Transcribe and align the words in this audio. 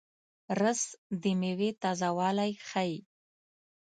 رس 0.59 0.81
د 1.21 1.23
میوې 1.39 1.69
تازهوالی 1.81 2.51
ښيي 2.67 2.97